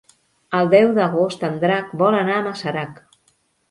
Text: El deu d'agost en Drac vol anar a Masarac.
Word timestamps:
El 0.59 0.71
deu 0.71 0.89
d'agost 0.95 1.47
en 1.51 1.61
Drac 1.67 1.95
vol 2.05 2.21
anar 2.25 2.37
a 2.41 2.43
Masarac. 2.51 3.03